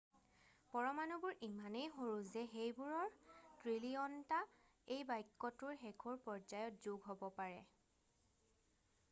পৰমাণুবোৰ 0.75 1.33
ইমানেই 1.47 1.91
সৰু 1.97 2.15
যে 2.29 2.43
সেইবোৰৰ 2.53 3.11
ট্ৰিলিঅনটা 3.27 4.41
এই 4.97 5.05
বাক্যটোৰ 5.13 5.77
শেষৰ 5.85 6.19
পৰ্যায়ত 6.27 6.85
যোগ 6.89 7.07
হব 7.11 7.23
পাৰে 7.39 7.63